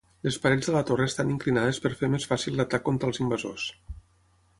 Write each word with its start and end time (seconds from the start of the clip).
Les 0.27 0.37
parets 0.43 0.69
de 0.69 0.73
la 0.75 0.79
torre 0.91 1.05
estan 1.09 1.33
inclinades 1.33 1.79
per 1.83 1.91
fer 1.99 2.09
més 2.13 2.25
fàcil 2.31 2.57
l'atac 2.61 2.85
contra 2.89 3.11
els 3.11 3.21
invasors. 3.25 3.67